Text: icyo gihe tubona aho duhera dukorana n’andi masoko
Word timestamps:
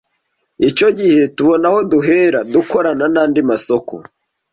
icyo 0.69 0.87
gihe 0.99 1.21
tubona 1.35 1.65
aho 1.69 1.79
duhera 1.91 2.39
dukorana 2.53 3.05
n’andi 3.13 3.41
masoko 3.49 3.93